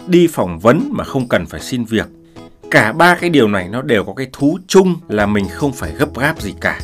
đi 0.08 0.28
phỏng 0.28 0.60
vấn 0.60 0.90
mà 0.92 1.04
không 1.04 1.28
cần 1.28 1.46
phải 1.46 1.62
xin 1.62 1.86
việc. 1.86 2.08
Cả 2.72 2.92
ba 2.92 3.16
cái 3.16 3.30
điều 3.30 3.48
này 3.48 3.70
nó 3.70 3.82
đều 3.82 4.04
có 4.04 4.14
cái 4.14 4.28
thú 4.34 4.60
chung 4.68 4.96
là 5.08 5.26
mình 5.26 5.48
không 5.50 5.74
phải 5.74 5.92
gấp 5.92 6.18
gáp 6.20 6.42
gì 6.42 6.54
cả. 6.62 6.80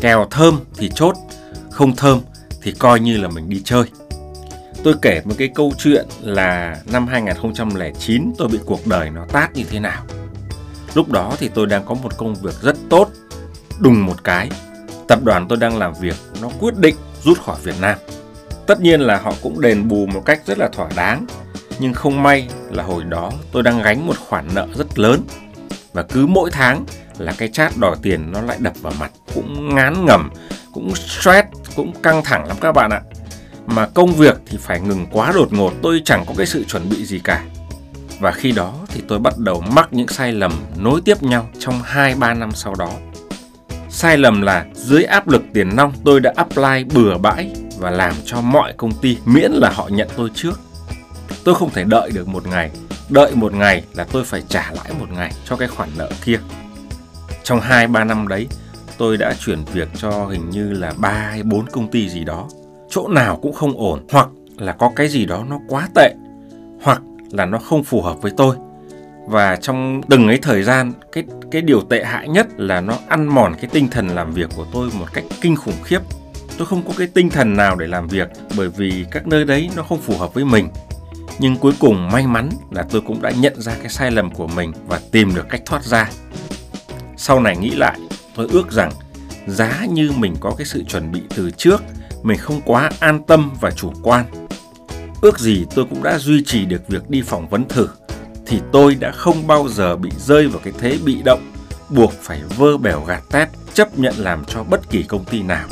Kèo 0.00 0.26
thơm 0.30 0.60
thì 0.76 0.90
chốt, 0.94 1.16
không 1.70 1.96
thơm 1.96 2.20
thì 2.66 2.72
coi 2.72 3.00
như 3.00 3.16
là 3.16 3.28
mình 3.28 3.48
đi 3.48 3.62
chơi. 3.64 3.84
Tôi 4.84 4.94
kể 5.02 5.22
một 5.24 5.34
cái 5.38 5.48
câu 5.54 5.72
chuyện 5.78 6.06
là 6.20 6.76
năm 6.92 7.06
2009 7.06 8.32
tôi 8.38 8.48
bị 8.48 8.58
cuộc 8.64 8.86
đời 8.86 9.10
nó 9.10 9.24
tát 9.32 9.54
như 9.54 9.64
thế 9.70 9.80
nào. 9.80 10.04
Lúc 10.94 11.12
đó 11.12 11.34
thì 11.38 11.48
tôi 11.48 11.66
đang 11.66 11.84
có 11.84 11.94
một 11.94 12.16
công 12.16 12.34
việc 12.34 12.54
rất 12.62 12.76
tốt. 12.88 13.10
Đùng 13.80 14.06
một 14.06 14.24
cái, 14.24 14.50
tập 15.08 15.24
đoàn 15.24 15.46
tôi 15.48 15.58
đang 15.58 15.78
làm 15.78 15.92
việc 16.00 16.16
nó 16.42 16.50
quyết 16.60 16.76
định 16.76 16.96
rút 17.22 17.38
khỏi 17.38 17.56
Việt 17.62 17.74
Nam. 17.80 17.98
Tất 18.66 18.80
nhiên 18.80 19.00
là 19.00 19.16
họ 19.16 19.32
cũng 19.42 19.60
đền 19.60 19.88
bù 19.88 20.06
một 20.06 20.22
cách 20.24 20.40
rất 20.46 20.58
là 20.58 20.68
thỏa 20.68 20.88
đáng, 20.96 21.26
nhưng 21.78 21.94
không 21.94 22.22
may 22.22 22.48
là 22.70 22.82
hồi 22.82 23.04
đó 23.04 23.32
tôi 23.52 23.62
đang 23.62 23.82
gánh 23.82 24.06
một 24.06 24.16
khoản 24.28 24.48
nợ 24.54 24.66
rất 24.74 24.98
lớn 24.98 25.20
và 25.92 26.02
cứ 26.02 26.26
mỗi 26.26 26.50
tháng 26.50 26.84
là 27.18 27.34
cái 27.38 27.48
chat 27.48 27.72
đòi 27.76 27.96
tiền 28.02 28.32
nó 28.32 28.40
lại 28.42 28.56
đập 28.60 28.72
vào 28.82 28.92
mặt 29.00 29.10
cũng 29.34 29.74
ngán 29.74 30.04
ngẩm 30.04 30.30
cũng 30.72 30.94
stress 30.94 31.48
cũng 31.76 31.92
căng 32.02 32.22
thẳng 32.24 32.48
lắm 32.48 32.56
các 32.60 32.72
bạn 32.72 32.90
ạ 32.90 33.00
mà 33.66 33.86
công 33.86 34.12
việc 34.12 34.36
thì 34.46 34.58
phải 34.60 34.80
ngừng 34.80 35.06
quá 35.12 35.32
đột 35.34 35.52
ngột 35.52 35.72
tôi 35.82 36.02
chẳng 36.04 36.24
có 36.28 36.34
cái 36.36 36.46
sự 36.46 36.64
chuẩn 36.64 36.88
bị 36.88 37.04
gì 37.04 37.18
cả 37.18 37.44
và 38.20 38.32
khi 38.32 38.52
đó 38.52 38.74
thì 38.88 39.02
tôi 39.08 39.18
bắt 39.18 39.38
đầu 39.38 39.60
mắc 39.60 39.88
những 39.90 40.08
sai 40.08 40.32
lầm 40.32 40.52
nối 40.76 41.00
tiếp 41.04 41.22
nhau 41.22 41.48
trong 41.58 41.82
2-3 41.82 42.38
năm 42.38 42.50
sau 42.54 42.74
đó. 42.74 42.90
Sai 43.90 44.16
lầm 44.16 44.42
là 44.42 44.66
dưới 44.74 45.04
áp 45.04 45.28
lực 45.28 45.42
tiền 45.52 45.76
nong 45.76 45.92
tôi 46.04 46.20
đã 46.20 46.32
apply 46.36 46.84
bừa 46.94 47.18
bãi 47.18 47.52
và 47.78 47.90
làm 47.90 48.14
cho 48.24 48.40
mọi 48.40 48.72
công 48.76 48.92
ty 49.02 49.18
miễn 49.24 49.52
là 49.52 49.70
họ 49.70 49.88
nhận 49.88 50.08
tôi 50.16 50.30
trước. 50.34 50.60
Tôi 51.44 51.54
không 51.54 51.70
thể 51.70 51.84
đợi 51.84 52.10
được 52.10 52.28
một 52.28 52.46
ngày, 52.46 52.70
đợi 53.08 53.34
một 53.34 53.54
ngày 53.54 53.84
là 53.94 54.04
tôi 54.12 54.24
phải 54.24 54.42
trả 54.48 54.70
lãi 54.70 54.92
một 55.00 55.06
ngày 55.10 55.32
cho 55.44 55.56
cái 55.56 55.68
khoản 55.68 55.88
nợ 55.96 56.10
kia. 56.24 56.38
Trong 57.44 57.60
2-3 57.60 58.06
năm 58.06 58.28
đấy, 58.28 58.46
tôi 58.98 59.16
đã 59.16 59.34
chuyển 59.40 59.64
việc 59.72 59.88
cho 59.96 60.26
hình 60.26 60.50
như 60.50 60.72
là 60.72 60.92
3 60.96 61.08
hay 61.08 61.42
4 61.42 61.66
công 61.66 61.90
ty 61.90 62.08
gì 62.08 62.24
đó. 62.24 62.48
Chỗ 62.90 63.08
nào 63.08 63.36
cũng 63.42 63.52
không 63.52 63.76
ổn, 63.76 64.06
hoặc 64.10 64.28
là 64.58 64.72
có 64.72 64.92
cái 64.96 65.08
gì 65.08 65.26
đó 65.26 65.44
nó 65.48 65.60
quá 65.68 65.88
tệ, 65.94 66.14
hoặc 66.82 67.02
là 67.30 67.46
nó 67.46 67.58
không 67.58 67.84
phù 67.84 68.02
hợp 68.02 68.22
với 68.22 68.32
tôi. 68.36 68.56
Và 69.26 69.56
trong 69.56 70.02
từng 70.08 70.26
ấy 70.26 70.38
thời 70.42 70.62
gian, 70.62 70.92
cái 71.12 71.24
cái 71.50 71.62
điều 71.62 71.80
tệ 71.80 72.04
hại 72.04 72.28
nhất 72.28 72.46
là 72.56 72.80
nó 72.80 72.94
ăn 73.08 73.26
mòn 73.26 73.54
cái 73.54 73.70
tinh 73.72 73.88
thần 73.88 74.08
làm 74.08 74.32
việc 74.32 74.50
của 74.56 74.66
tôi 74.72 74.90
một 74.98 75.06
cách 75.12 75.24
kinh 75.40 75.56
khủng 75.56 75.82
khiếp 75.84 76.00
tôi 76.58 76.66
không 76.66 76.82
có 76.82 76.92
cái 76.98 77.06
tinh 77.06 77.30
thần 77.30 77.56
nào 77.56 77.76
để 77.76 77.86
làm 77.86 78.08
việc 78.08 78.28
bởi 78.56 78.68
vì 78.68 79.04
các 79.10 79.26
nơi 79.26 79.44
đấy 79.44 79.70
nó 79.76 79.82
không 79.82 80.00
phù 80.00 80.18
hợp 80.18 80.34
với 80.34 80.44
mình 80.44 80.68
nhưng 81.38 81.56
cuối 81.56 81.72
cùng 81.80 82.08
may 82.12 82.26
mắn 82.26 82.48
là 82.70 82.84
tôi 82.90 83.00
cũng 83.00 83.22
đã 83.22 83.30
nhận 83.30 83.60
ra 83.60 83.72
cái 83.78 83.88
sai 83.88 84.10
lầm 84.10 84.30
của 84.30 84.46
mình 84.46 84.72
và 84.86 85.00
tìm 85.12 85.34
được 85.34 85.46
cách 85.48 85.62
thoát 85.66 85.84
ra 85.84 86.10
sau 87.16 87.40
này 87.40 87.56
nghĩ 87.56 87.70
lại 87.70 87.98
tôi 88.36 88.46
ước 88.52 88.72
rằng 88.72 88.92
giá 89.46 89.86
như 89.90 90.12
mình 90.16 90.34
có 90.40 90.54
cái 90.58 90.66
sự 90.66 90.84
chuẩn 90.84 91.12
bị 91.12 91.20
từ 91.36 91.50
trước 91.50 91.82
mình 92.22 92.38
không 92.38 92.60
quá 92.64 92.90
an 93.00 93.22
tâm 93.26 93.50
và 93.60 93.70
chủ 93.70 93.92
quan 94.02 94.24
ước 95.20 95.38
gì 95.38 95.64
tôi 95.74 95.84
cũng 95.90 96.02
đã 96.02 96.18
duy 96.18 96.42
trì 96.46 96.64
được 96.64 96.88
việc 96.88 97.10
đi 97.10 97.22
phỏng 97.22 97.48
vấn 97.48 97.68
thử 97.68 97.88
thì 98.46 98.60
tôi 98.72 98.94
đã 98.94 99.12
không 99.12 99.46
bao 99.46 99.68
giờ 99.68 99.96
bị 99.96 100.10
rơi 100.18 100.48
vào 100.48 100.60
cái 100.64 100.72
thế 100.78 100.98
bị 101.04 101.22
động 101.24 101.52
buộc 101.88 102.12
phải 102.12 102.42
vơ 102.56 102.76
bẻo 102.76 103.04
gạt 103.04 103.22
tét 103.30 103.48
chấp 103.74 103.98
nhận 103.98 104.14
làm 104.18 104.44
cho 104.44 104.64
bất 104.64 104.90
kỳ 104.90 105.02
công 105.02 105.24
ty 105.24 105.42
nào 105.42 105.68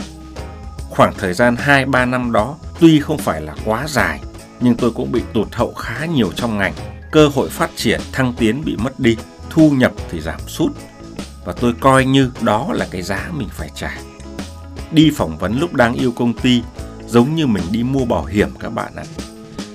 Khoảng 0.94 1.14
thời 1.18 1.34
gian 1.34 1.56
2-3 1.66 2.10
năm 2.10 2.32
đó 2.32 2.56
tuy 2.80 3.00
không 3.00 3.18
phải 3.18 3.40
là 3.40 3.54
quá 3.64 3.86
dài, 3.88 4.20
nhưng 4.60 4.74
tôi 4.74 4.90
cũng 4.90 5.12
bị 5.12 5.22
tụt 5.34 5.52
hậu 5.52 5.74
khá 5.74 6.06
nhiều 6.06 6.32
trong 6.36 6.58
ngành. 6.58 6.74
Cơ 7.12 7.28
hội 7.28 7.48
phát 7.48 7.70
triển, 7.76 8.00
thăng 8.12 8.34
tiến 8.38 8.62
bị 8.64 8.76
mất 8.76 9.00
đi, 9.00 9.16
thu 9.50 9.70
nhập 9.70 9.92
thì 10.10 10.20
giảm 10.20 10.40
sút. 10.46 10.72
Và 11.44 11.52
tôi 11.52 11.74
coi 11.80 12.04
như 12.04 12.30
đó 12.42 12.72
là 12.72 12.86
cái 12.90 13.02
giá 13.02 13.30
mình 13.32 13.48
phải 13.50 13.70
trả. 13.74 13.98
Đi 14.92 15.10
phỏng 15.14 15.38
vấn 15.38 15.60
lúc 15.60 15.74
đang 15.74 15.94
yêu 15.94 16.12
công 16.12 16.32
ty 16.32 16.62
giống 17.06 17.34
như 17.34 17.46
mình 17.46 17.64
đi 17.70 17.82
mua 17.82 18.04
bảo 18.04 18.24
hiểm 18.24 18.48
các 18.60 18.70
bạn 18.70 18.92
ạ. 18.96 19.04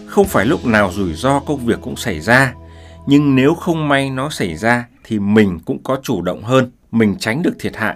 Không 0.08 0.28
phải 0.28 0.46
lúc 0.46 0.66
nào 0.66 0.92
rủi 0.96 1.14
ro 1.14 1.40
công 1.40 1.66
việc 1.66 1.80
cũng 1.82 1.96
xảy 1.96 2.20
ra, 2.20 2.54
nhưng 3.08 3.36
nếu 3.36 3.54
không 3.54 3.88
may 3.88 4.10
nó 4.10 4.30
xảy 4.30 4.56
ra 4.56 4.88
thì 5.04 5.20
mình 5.20 5.60
cũng 5.66 5.84
có 5.84 6.00
chủ 6.04 6.22
động 6.22 6.44
hơn, 6.44 6.72
mình 6.92 7.16
tránh 7.20 7.42
được 7.42 7.54
thiệt 7.60 7.76
hại. 7.76 7.96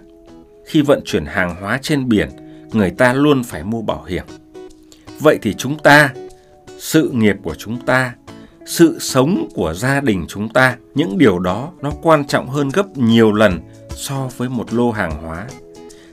Khi 0.66 0.82
vận 0.82 1.02
chuyển 1.06 1.26
hàng 1.26 1.56
hóa 1.62 1.80
trên 1.82 2.10
biển, 2.10 2.30
người 2.72 2.92
ta 2.92 3.14
luôn 3.14 3.44
phải 3.44 3.64
mua 3.64 3.82
bảo 3.82 4.04
hiểm. 4.04 4.26
Vậy 5.20 5.40
thì 5.42 5.54
chúng 5.54 5.80
ta, 5.80 6.14
sự 6.80 7.10
nghiệp 7.14 7.36
của 7.44 7.56
chúng 7.56 7.82
ta, 7.82 8.14
sự 8.66 9.00
sống 9.00 9.48
của 9.54 9.74
gia 9.74 10.02
đình 10.02 10.26
chúng 10.28 10.50
ta, 10.50 10.78
những 10.96 11.18
điều 11.18 11.40
đó 11.40 11.72
nó 11.82 11.92
quan 12.02 12.26
trọng 12.26 12.50
hơn 12.50 12.70
gấp 12.70 12.98
nhiều 12.98 13.32
lần 13.32 13.60
so 13.90 14.30
với 14.38 14.50
một 14.50 14.74
lô 14.74 14.92
hàng 14.92 15.24
hóa. 15.24 15.48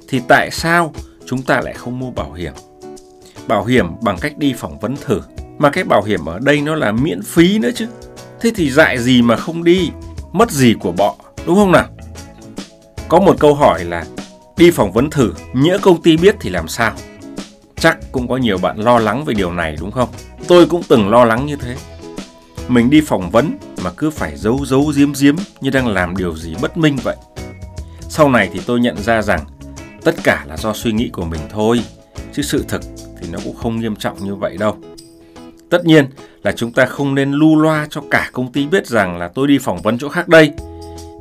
Thì 0.08 0.20
tại 0.28 0.50
sao 0.52 0.92
chúng 1.26 1.42
ta 1.42 1.60
lại 1.60 1.74
không 1.74 1.98
mua 1.98 2.10
bảo 2.10 2.32
hiểm? 2.32 2.52
Bảo 3.48 3.64
hiểm 3.64 3.86
bằng 4.02 4.18
cách 4.20 4.38
đi 4.38 4.54
phỏng 4.56 4.78
vấn 4.78 4.96
thử, 4.96 5.20
mà 5.58 5.70
cái 5.70 5.84
bảo 5.84 6.02
hiểm 6.02 6.24
ở 6.24 6.38
đây 6.38 6.60
nó 6.60 6.74
là 6.74 6.92
miễn 6.92 7.22
phí 7.22 7.58
nữa 7.58 7.70
chứ. 7.74 7.86
Thế 8.40 8.52
thì 8.54 8.70
dại 8.70 8.98
gì 8.98 9.22
mà 9.22 9.36
không 9.36 9.64
đi, 9.64 9.90
mất 10.32 10.50
gì 10.50 10.74
của 10.80 10.92
bọ, 10.92 11.16
đúng 11.46 11.56
không 11.56 11.72
nào? 11.72 11.88
Có 13.08 13.20
một 13.20 13.36
câu 13.40 13.54
hỏi 13.54 13.84
là 13.84 14.04
đi 14.56 14.70
phỏng 14.70 14.92
vấn 14.92 15.10
thử, 15.10 15.34
nhỡ 15.52 15.78
công 15.82 16.02
ty 16.02 16.16
biết 16.16 16.36
thì 16.40 16.50
làm 16.50 16.68
sao? 16.68 16.92
Chắc 17.76 17.98
cũng 18.12 18.28
có 18.28 18.36
nhiều 18.36 18.58
bạn 18.58 18.78
lo 18.78 18.98
lắng 18.98 19.24
về 19.24 19.34
điều 19.34 19.52
này 19.52 19.76
đúng 19.80 19.90
không? 19.90 20.08
Tôi 20.48 20.66
cũng 20.66 20.82
từng 20.88 21.08
lo 21.08 21.24
lắng 21.24 21.46
như 21.46 21.56
thế. 21.56 21.76
Mình 22.70 22.90
đi 22.90 23.00
phỏng 23.00 23.30
vấn 23.30 23.58
mà 23.84 23.90
cứ 23.96 24.10
phải 24.10 24.36
giấu 24.36 24.66
giấu 24.66 24.92
giếm 24.96 25.12
giếm 25.20 25.36
như 25.60 25.70
đang 25.70 25.88
làm 25.88 26.16
điều 26.16 26.36
gì 26.36 26.54
bất 26.62 26.76
minh 26.76 26.96
vậy. 27.02 27.16
Sau 28.08 28.28
này 28.28 28.50
thì 28.52 28.60
tôi 28.66 28.80
nhận 28.80 29.02
ra 29.02 29.22
rằng 29.22 29.44
tất 30.04 30.14
cả 30.24 30.44
là 30.48 30.56
do 30.56 30.72
suy 30.72 30.92
nghĩ 30.92 31.10
của 31.12 31.24
mình 31.24 31.40
thôi, 31.50 31.84
chứ 32.32 32.42
sự 32.42 32.64
thực 32.68 32.82
thì 33.20 33.28
nó 33.32 33.38
cũng 33.44 33.56
không 33.56 33.80
nghiêm 33.80 33.96
trọng 33.96 34.24
như 34.24 34.34
vậy 34.34 34.56
đâu. 34.56 34.76
Tất 35.70 35.84
nhiên 35.84 36.06
là 36.42 36.52
chúng 36.52 36.72
ta 36.72 36.86
không 36.86 37.14
nên 37.14 37.32
lu 37.32 37.56
loa 37.56 37.86
cho 37.90 38.00
cả 38.10 38.30
công 38.32 38.52
ty 38.52 38.66
biết 38.66 38.86
rằng 38.86 39.18
là 39.18 39.28
tôi 39.28 39.48
đi 39.48 39.58
phỏng 39.58 39.82
vấn 39.82 39.98
chỗ 39.98 40.08
khác 40.08 40.28
đây. 40.28 40.52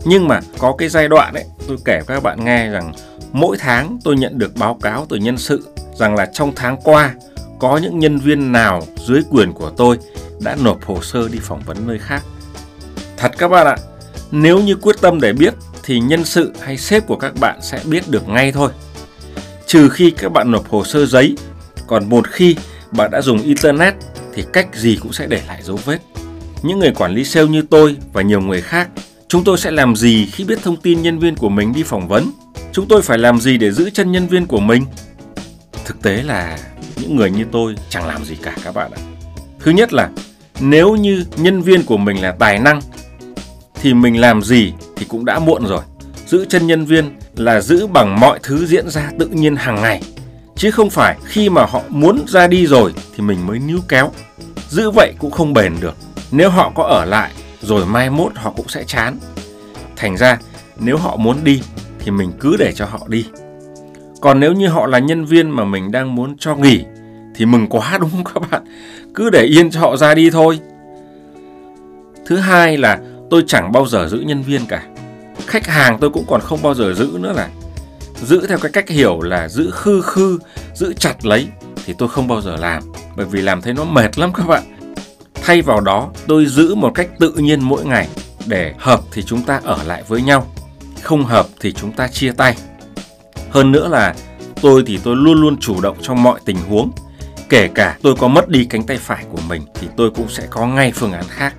Nhưng 0.06 0.28
mà 0.28 0.40
có 0.58 0.76
cái 0.78 0.90
giai 0.90 1.08
đoạn 1.08 1.34
ấy, 1.34 1.46
tôi 1.68 1.78
kể 1.86 2.02
các 2.08 2.24
bạn 2.24 2.46
nghe 2.46 2.70
rằng 2.70 2.94
mỗi 3.32 3.58
tháng 3.60 4.00
tôi 4.04 4.16
nhận 4.16 4.38
được 4.38 4.56
báo 4.56 4.74
cáo 4.74 5.06
từ 5.10 5.18
nhân 5.18 5.38
sự 5.38 5.68
rằng 5.94 6.16
là 6.16 6.26
trong 6.26 6.52
tháng 6.56 6.78
qua 6.84 7.16
có 7.60 7.78
những 7.78 8.00
nhân 8.00 8.18
viên 8.18 8.52
nào 8.52 8.82
dưới 9.08 9.22
quyền 9.30 9.54
của 9.54 9.70
tôi 9.78 9.98
đã 10.40 10.56
nộp 10.64 10.86
hồ 10.86 11.02
sơ 11.02 11.28
đi 11.30 11.40
phỏng 11.42 11.62
vấn 11.66 11.88
nơi 11.88 12.00
khác. 12.00 12.24
Thật 13.18 13.32
các 13.38 13.48
bạn 13.48 13.68
ạ, 13.68 13.78
nếu 14.32 14.60
như 14.60 14.76
quyết 14.76 14.96
tâm 15.02 15.22
để 15.22 15.34
biết 15.34 15.54
thì 15.84 16.00
nhân 16.00 16.26
sự 16.26 16.54
hay 16.62 16.78
sếp 16.78 17.08
của 17.08 17.16
các 17.16 17.34
bạn 17.40 17.60
sẽ 17.62 17.80
biết 17.86 18.04
được 18.10 18.28
ngay 18.28 18.52
thôi. 18.52 18.72
Trừ 19.66 19.90
khi 19.90 20.12
các 20.12 20.32
bạn 20.32 20.52
nộp 20.52 20.70
hồ 20.70 20.84
sơ 20.84 21.06
giấy, 21.06 21.36
còn 21.88 22.10
một 22.10 22.28
khi 22.28 22.56
bạn 22.92 23.12
đã 23.12 23.22
dùng 23.22 23.42
internet 23.42 23.94
thì 24.34 24.44
cách 24.54 24.68
gì 24.76 24.98
cũng 25.02 25.14
sẽ 25.14 25.28
để 25.28 25.42
lại 25.48 25.64
dấu 25.64 25.80
vết. 25.86 26.00
Những 26.64 26.80
người 26.80 26.92
quản 26.92 27.14
lý 27.14 27.26
sale 27.26 27.48
như 27.48 27.62
tôi 27.70 27.98
và 28.14 28.22
nhiều 28.22 28.42
người 28.42 28.62
khác, 28.62 28.90
chúng 29.28 29.44
tôi 29.44 29.58
sẽ 29.58 29.72
làm 29.72 29.96
gì 29.96 30.26
khi 30.26 30.44
biết 30.44 30.60
thông 30.64 30.78
tin 30.78 31.02
nhân 31.02 31.20
viên 31.20 31.36
của 31.36 31.50
mình 31.50 31.74
đi 31.74 31.84
phỏng 31.84 32.08
vấn? 32.08 32.32
Chúng 32.72 32.88
tôi 32.88 33.02
phải 33.02 33.18
làm 33.18 33.40
gì 33.40 33.58
để 33.58 33.72
giữ 33.72 33.90
chân 33.90 34.12
nhân 34.12 34.28
viên 34.28 34.46
của 34.46 34.60
mình? 34.60 34.86
Thực 35.86 36.02
tế 36.02 36.24
là 36.24 36.58
những 36.96 37.16
người 37.16 37.32
như 37.32 37.46
tôi 37.52 37.76
chẳng 37.90 38.08
làm 38.08 38.26
gì 38.26 38.36
cả 38.44 38.56
các 38.64 38.76
bạn 38.76 38.92
ạ. 38.92 39.02
Thứ 39.60 39.72
nhất 39.72 39.94
là 39.94 40.10
nếu 40.60 40.96
như 40.96 41.26
nhân 41.38 41.62
viên 41.62 41.84
của 41.84 41.98
mình 41.98 42.22
là 42.22 42.32
tài 42.32 42.60
năng, 42.60 42.82
thì 43.82 43.94
mình 43.94 44.22
làm 44.22 44.42
gì 44.42 44.74
thì 44.96 45.06
cũng 45.10 45.26
đã 45.26 45.40
muộn 45.40 45.66
rồi. 45.66 45.82
Giữ 46.28 46.46
chân 46.50 46.68
nhân 46.68 46.86
viên 46.86 47.20
là 47.36 47.62
giữ 47.62 47.88
bằng 47.88 48.20
mọi 48.20 48.40
thứ 48.44 48.66
diễn 48.66 48.90
ra 48.90 49.12
tự 49.20 49.28
nhiên 49.28 49.56
hàng 49.56 49.82
ngày 49.82 50.02
chứ 50.60 50.72
không 50.72 50.90
phải 50.90 51.18
khi 51.26 51.50
mà 51.50 51.66
họ 51.66 51.82
muốn 51.90 52.26
ra 52.28 52.48
đi 52.48 52.68
rồi 52.68 52.94
thì 53.16 53.24
mình 53.24 53.48
mới 53.48 53.60
níu 53.60 53.80
kéo. 53.88 54.12
Giữ 54.70 54.92
vậy 54.92 55.14
cũng 55.20 55.32
không 55.32 55.54
bền 55.54 55.74
được. 55.82 55.96
Nếu 56.32 56.50
họ 56.50 56.72
có 56.76 56.84
ở 56.84 57.06
lại, 57.06 57.32
rồi 57.62 57.86
mai 57.86 58.10
mốt 58.10 58.32
họ 58.36 58.54
cũng 58.58 58.68
sẽ 58.70 58.84
chán. 58.84 59.18
Thành 59.96 60.18
ra, 60.18 60.40
nếu 60.80 60.98
họ 60.98 61.16
muốn 61.16 61.44
đi 61.44 61.62
thì 62.00 62.12
mình 62.12 62.32
cứ 62.40 62.56
để 62.60 62.74
cho 62.76 62.86
họ 62.86 63.00
đi. 63.08 63.26
Còn 64.22 64.40
nếu 64.40 64.54
như 64.54 64.68
họ 64.68 64.88
là 64.88 65.00
nhân 65.00 65.26
viên 65.26 65.50
mà 65.50 65.66
mình 65.66 65.92
đang 65.92 66.16
muốn 66.16 66.38
cho 66.38 66.56
nghỉ, 66.56 66.84
thì 67.36 67.46
mừng 67.46 67.68
quá 67.68 67.98
đúng 68.02 68.10
không 68.10 68.24
các 68.24 68.50
bạn? 68.52 68.64
Cứ 69.20 69.30
để 69.30 69.44
yên 69.44 69.72
cho 69.72 69.80
họ 69.80 69.98
ra 69.98 70.16
đi 70.16 70.30
thôi. 70.30 70.60
Thứ 72.26 72.38
hai 72.38 72.78
là 72.78 73.00
tôi 73.30 73.44
chẳng 73.48 73.72
bao 73.72 73.88
giờ 73.88 74.08
giữ 74.08 74.18
nhân 74.18 74.44
viên 74.44 74.66
cả. 74.66 74.84
Khách 75.48 75.68
hàng 75.68 75.98
tôi 76.02 76.10
cũng 76.10 76.26
còn 76.28 76.42
không 76.42 76.60
bao 76.64 76.74
giờ 76.74 76.94
giữ 76.94 77.10
nữa 77.20 77.34
là 77.34 77.50
giữ 78.24 78.48
theo 78.48 78.58
cái 78.58 78.72
cách 78.72 78.90
hiểu 78.90 79.22
là 79.22 79.50
giữ 79.50 79.72
khư 79.72 80.02
khư, 80.02 80.40
giữ 80.74 80.94
chặt 80.94 81.26
lấy 81.26 81.48
thì 81.86 81.94
tôi 81.98 82.10
không 82.10 82.28
bao 82.28 82.42
giờ 82.42 82.56
làm 82.56 82.84
bởi 83.16 83.26
vì 83.26 83.42
làm 83.42 83.62
thấy 83.62 83.74
nó 83.74 83.84
mệt 83.84 84.20
lắm 84.20 84.34
các 84.34 84.48
bạn. 84.48 84.64
Thay 85.34 85.62
vào 85.62 85.82
đó, 85.82 86.10
tôi 86.28 86.46
giữ 86.46 86.76
một 86.76 86.92
cách 86.96 87.10
tự 87.20 87.32
nhiên 87.32 87.62
mỗi 87.62 87.86
ngày 87.86 88.08
để 88.46 88.74
hợp 88.78 89.02
thì 89.12 89.24
chúng 89.24 89.42
ta 89.44 89.62
ở 89.64 89.84
lại 89.84 90.04
với 90.08 90.22
nhau, 90.22 90.48
không 91.02 91.26
hợp 91.26 91.46
thì 91.60 91.74
chúng 91.74 91.92
ta 91.92 92.08
chia 92.08 92.32
tay. 92.32 92.58
Hơn 93.50 93.72
nữa 93.72 93.88
là 93.88 94.16
tôi 94.62 94.84
thì 94.88 95.00
tôi 95.04 95.16
luôn 95.16 95.42
luôn 95.42 95.58
chủ 95.58 95.82
động 95.82 95.98
trong 96.02 96.24
mọi 96.24 96.40
tình 96.46 96.58
huống. 96.70 96.92
Kể 97.50 97.68
cả 97.68 97.98
tôi 98.02 98.16
có 98.16 98.28
mất 98.28 98.50
đi 98.50 98.66
cánh 98.66 98.84
tay 98.84 98.98
phải 98.98 99.26
của 99.32 99.42
mình 99.48 99.62
thì 99.74 99.88
tôi 99.98 100.12
cũng 100.16 100.30
sẽ 100.30 100.48
có 100.50 100.68
ngay 100.68 100.92
phương 100.96 101.12
án 101.12 101.24
khác. 101.30 101.56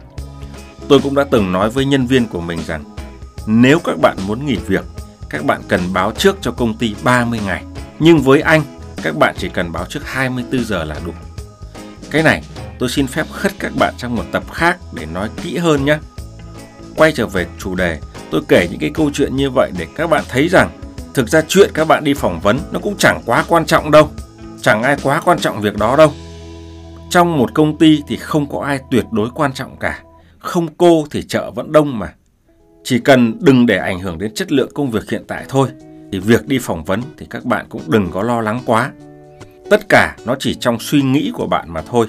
Tôi 0.88 1.00
cũng 1.02 1.14
đã 1.14 1.24
từng 1.30 1.52
nói 1.52 1.70
với 1.70 1.84
nhân 1.84 2.06
viên 2.06 2.26
của 2.26 2.40
mình 2.40 2.58
rằng 2.66 2.84
nếu 3.46 3.78
các 3.84 3.98
bạn 3.98 4.16
muốn 4.26 4.46
nghỉ 4.46 4.56
việc 4.56 4.84
các 5.30 5.44
bạn 5.44 5.60
cần 5.68 5.80
báo 5.92 6.12
trước 6.12 6.36
cho 6.40 6.50
công 6.50 6.74
ty 6.74 6.94
30 7.02 7.40
ngày. 7.46 7.64
Nhưng 7.98 8.18
với 8.18 8.40
anh, 8.40 8.62
các 9.02 9.16
bạn 9.16 9.34
chỉ 9.38 9.48
cần 9.48 9.72
báo 9.72 9.86
trước 9.88 10.00
24 10.04 10.64
giờ 10.64 10.84
là 10.84 10.96
đủ. 11.04 11.12
Cái 12.10 12.22
này 12.22 12.42
tôi 12.78 12.88
xin 12.88 13.06
phép 13.06 13.26
khất 13.32 13.52
các 13.58 13.72
bạn 13.76 13.94
trong 13.98 14.16
một 14.16 14.24
tập 14.32 14.52
khác 14.52 14.78
để 14.92 15.06
nói 15.06 15.28
kỹ 15.42 15.56
hơn 15.56 15.84
nhé. 15.84 15.98
Quay 16.96 17.12
trở 17.12 17.26
về 17.26 17.46
chủ 17.58 17.74
đề, 17.74 18.00
tôi 18.30 18.42
kể 18.48 18.68
những 18.70 18.80
cái 18.80 18.90
câu 18.94 19.10
chuyện 19.14 19.36
như 19.36 19.50
vậy 19.50 19.70
để 19.78 19.86
các 19.96 20.10
bạn 20.10 20.24
thấy 20.28 20.48
rằng 20.48 20.70
thực 21.14 21.28
ra 21.28 21.42
chuyện 21.48 21.70
các 21.74 21.88
bạn 21.88 22.04
đi 22.04 22.14
phỏng 22.14 22.40
vấn 22.40 22.58
nó 22.70 22.80
cũng 22.80 22.96
chẳng 22.98 23.22
quá 23.26 23.44
quan 23.48 23.66
trọng 23.66 23.90
đâu. 23.90 24.10
Chẳng 24.62 24.82
ai 24.82 24.96
quá 25.02 25.22
quan 25.24 25.38
trọng 25.38 25.60
việc 25.60 25.76
đó 25.76 25.96
đâu. 25.96 26.12
Trong 27.10 27.38
một 27.38 27.54
công 27.54 27.78
ty 27.78 28.02
thì 28.06 28.16
không 28.16 28.46
có 28.46 28.60
ai 28.60 28.80
tuyệt 28.90 29.04
đối 29.12 29.30
quan 29.30 29.52
trọng 29.52 29.76
cả. 29.76 30.02
Không 30.38 30.68
cô 30.76 31.04
thì 31.10 31.22
chợ 31.22 31.50
vẫn 31.50 31.72
đông 31.72 31.98
mà. 31.98 32.14
Chỉ 32.84 32.98
cần 32.98 33.36
đừng 33.40 33.66
để 33.66 33.76
ảnh 33.76 34.00
hưởng 34.00 34.18
đến 34.18 34.34
chất 34.34 34.52
lượng 34.52 34.70
công 34.74 34.90
việc 34.90 35.10
hiện 35.10 35.24
tại 35.28 35.44
thôi, 35.48 35.68
thì 36.12 36.18
việc 36.18 36.48
đi 36.48 36.58
phỏng 36.58 36.84
vấn 36.84 37.02
thì 37.18 37.26
các 37.30 37.44
bạn 37.44 37.66
cũng 37.68 37.82
đừng 37.86 38.10
có 38.10 38.22
lo 38.22 38.40
lắng 38.40 38.60
quá. 38.66 38.90
Tất 39.70 39.88
cả 39.88 40.16
nó 40.24 40.36
chỉ 40.38 40.54
trong 40.54 40.76
suy 40.80 41.02
nghĩ 41.02 41.30
của 41.34 41.46
bạn 41.46 41.72
mà 41.72 41.82
thôi. 41.82 42.06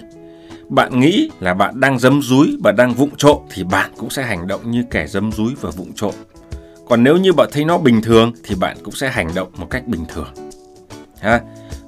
Bạn 0.70 1.00
nghĩ 1.00 1.30
là 1.40 1.54
bạn 1.54 1.80
đang 1.80 2.00
dấm 2.00 2.22
dúi 2.22 2.58
và 2.64 2.72
đang 2.72 2.94
vụng 2.94 3.16
trộm 3.18 3.38
thì 3.50 3.64
bạn 3.64 3.92
cũng 3.98 4.10
sẽ 4.10 4.24
hành 4.24 4.48
động 4.48 4.72
như 4.72 4.84
kẻ 4.92 5.08
dấm 5.08 5.32
dúi 5.32 5.54
và 5.62 5.70
vụng 5.70 5.92
trộm. 5.96 6.14
Còn 6.88 7.04
nếu 7.04 7.18
như 7.18 7.34
bạn 7.34 7.50
thấy 7.52 7.66
nó 7.66 7.78
bình 7.78 8.02
thường 8.02 8.34
thì 8.44 8.56
bạn 8.56 8.78
cũng 8.84 8.94
sẽ 8.94 9.10
hành 9.10 9.30
động 9.36 9.52
một 9.58 9.68
cách 9.70 9.88
bình 9.88 10.06
thường. 10.14 10.34
Ha. 11.22 11.42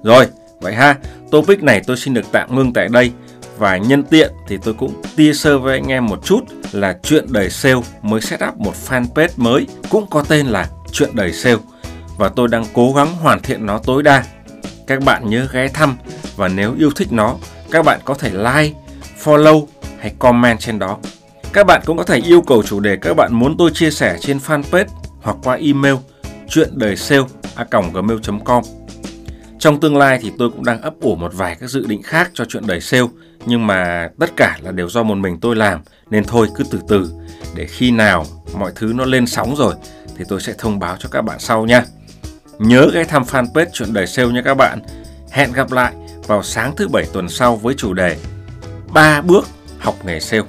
Rồi, 0.03 0.27
vậy 0.63 0.73
ha, 0.73 0.97
topic 1.31 1.63
này 1.63 1.81
tôi 1.87 1.97
xin 1.97 2.13
được 2.13 2.25
tạm 2.31 2.55
ngưng 2.55 2.73
tại 2.73 2.87
đây 2.91 3.11
và 3.57 3.77
nhân 3.77 4.03
tiện 4.03 4.31
thì 4.47 4.57
tôi 4.63 4.73
cũng 4.73 5.01
tia 5.15 5.33
sơ 5.33 5.59
với 5.59 5.73
anh 5.73 5.87
em 5.87 6.05
một 6.05 6.25
chút 6.25 6.39
là 6.71 6.97
chuyện 7.03 7.25
đời 7.29 7.49
sale 7.49 7.81
mới 8.01 8.21
set 8.21 8.39
up 8.47 8.57
một 8.57 8.73
fanpage 8.87 9.29
mới 9.37 9.67
cũng 9.89 10.07
có 10.09 10.23
tên 10.27 10.47
là 10.47 10.69
chuyện 10.91 11.09
đời 11.13 11.33
sale 11.33 11.57
và 12.17 12.29
tôi 12.29 12.47
đang 12.47 12.65
cố 12.73 12.93
gắng 12.93 13.15
hoàn 13.15 13.41
thiện 13.41 13.65
nó 13.65 13.77
tối 13.77 14.03
đa. 14.03 14.23
Các 14.87 15.03
bạn 15.03 15.29
nhớ 15.29 15.47
ghé 15.51 15.67
thăm 15.67 15.97
và 16.35 16.47
nếu 16.47 16.75
yêu 16.77 16.91
thích 16.95 17.11
nó, 17.11 17.35
các 17.71 17.85
bạn 17.85 17.99
có 18.05 18.13
thể 18.13 18.29
like, 18.29 18.79
follow 19.23 19.65
hay 19.99 20.13
comment 20.19 20.59
trên 20.59 20.79
đó. 20.79 20.97
Các 21.53 21.63
bạn 21.67 21.81
cũng 21.85 21.97
có 21.97 22.03
thể 22.03 22.17
yêu 22.17 22.41
cầu 22.41 22.63
chủ 22.63 22.79
đề 22.79 22.95
các 22.95 23.13
bạn 23.13 23.33
muốn 23.33 23.57
tôi 23.57 23.71
chia 23.73 23.91
sẻ 23.91 24.17
trên 24.21 24.37
fanpage 24.37 24.85
hoặc 25.21 25.37
qua 25.43 25.55
email 25.55 25.95
chuyện 26.49 26.69
đời 26.73 26.95
sale 26.95 27.23
a 27.55 27.65
gmail.com. 27.93 28.82
Trong 29.63 29.79
tương 29.79 29.97
lai 29.97 30.19
thì 30.21 30.31
tôi 30.37 30.49
cũng 30.49 30.65
đang 30.65 30.81
ấp 30.81 30.93
ủ 31.01 31.15
một 31.15 31.33
vài 31.33 31.55
các 31.59 31.69
dự 31.69 31.85
định 31.87 32.01
khác 32.03 32.31
cho 32.33 32.45
chuyện 32.45 32.67
đẩy 32.67 32.81
sale, 32.81 33.07
nhưng 33.45 33.67
mà 33.67 34.09
tất 34.19 34.31
cả 34.37 34.57
là 34.61 34.71
đều 34.71 34.89
do 34.89 35.03
một 35.03 35.15
mình 35.15 35.39
tôi 35.39 35.55
làm, 35.55 35.81
nên 36.09 36.23
thôi 36.23 36.47
cứ 36.55 36.63
từ 36.71 36.79
từ 36.87 37.11
để 37.55 37.65
khi 37.67 37.91
nào 37.91 38.25
mọi 38.57 38.71
thứ 38.75 38.93
nó 38.95 39.05
lên 39.05 39.27
sóng 39.27 39.55
rồi 39.55 39.75
thì 40.17 40.25
tôi 40.27 40.41
sẽ 40.41 40.53
thông 40.57 40.79
báo 40.79 40.97
cho 40.99 41.09
các 41.09 41.21
bạn 41.21 41.39
sau 41.39 41.65
nha. 41.65 41.85
Nhớ 42.59 42.89
ghé 42.93 43.03
thăm 43.03 43.23
fanpage 43.23 43.65
chuyện 43.73 43.93
đẩy 43.93 44.07
sale 44.07 44.29
nha 44.29 44.41
các 44.41 44.53
bạn. 44.53 44.79
Hẹn 45.31 45.51
gặp 45.51 45.71
lại 45.71 45.93
vào 46.27 46.43
sáng 46.43 46.75
thứ 46.75 46.87
bảy 46.87 47.05
tuần 47.13 47.29
sau 47.29 47.55
với 47.55 47.73
chủ 47.73 47.93
đề 47.93 48.17
3 48.93 49.21
bước 49.21 49.47
học 49.79 49.95
nghề 50.05 50.19
sale. 50.19 50.43